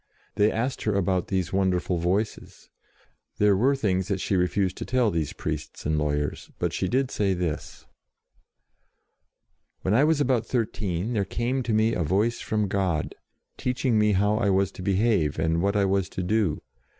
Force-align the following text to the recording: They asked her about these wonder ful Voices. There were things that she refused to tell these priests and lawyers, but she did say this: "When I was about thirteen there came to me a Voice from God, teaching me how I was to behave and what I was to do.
They 0.33 0.51
asked 0.51 0.81
her 0.81 0.95
about 0.95 1.27
these 1.27 1.53
wonder 1.53 1.79
ful 1.79 1.99
Voices. 1.99 2.71
There 3.37 3.55
were 3.55 3.75
things 3.75 4.07
that 4.07 4.19
she 4.19 4.35
refused 4.35 4.75
to 4.77 4.83
tell 4.85 5.11
these 5.11 5.31
priests 5.31 5.85
and 5.85 5.95
lawyers, 5.95 6.49
but 6.57 6.73
she 6.73 6.87
did 6.87 7.11
say 7.11 7.35
this: 7.35 7.85
"When 9.83 9.93
I 9.93 10.03
was 10.03 10.19
about 10.19 10.47
thirteen 10.47 11.13
there 11.13 11.23
came 11.23 11.61
to 11.61 11.71
me 11.71 11.93
a 11.93 12.01
Voice 12.01 12.41
from 12.41 12.67
God, 12.67 13.13
teaching 13.57 13.99
me 13.99 14.13
how 14.13 14.37
I 14.37 14.49
was 14.49 14.71
to 14.71 14.81
behave 14.81 15.37
and 15.37 15.61
what 15.61 15.75
I 15.75 15.85
was 15.85 16.09
to 16.17 16.23
do. 16.23 16.63